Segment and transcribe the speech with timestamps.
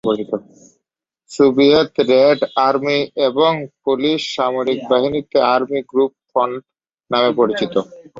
[1.31, 3.51] Soviet red army এবং
[3.83, 6.61] Polish সামরিক বাহিনীতে আর্মি গ্রুপ ফ্রন্ট
[7.11, 7.73] নামে পরিচিত।